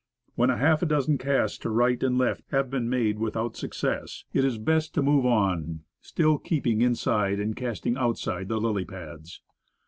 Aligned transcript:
When 0.33 0.49
half 0.49 0.81
a 0.81 0.87
dozen 0.87 1.19
casts 1.19 1.59
to 1.59 1.69
right 1.69 2.01
and 2.01 2.17
left 2.17 2.45
have 2.49 2.71
been 2.71 2.89
made 2.89 3.19
without 3.19 3.55
success, 3.55 4.25
it 4.33 4.43
is 4.43 4.57
best 4.57 4.95
to 4.95 5.03
move 5.03 5.27
on, 5.27 5.81
still 6.01 6.39
keeping 6.39 6.81
inside 6.81 7.39
and 7.39 7.55
casting 7.55 7.97
outside 7.97 8.47
the 8.47 8.57
lily 8.59 8.85
pads. 8.85 9.41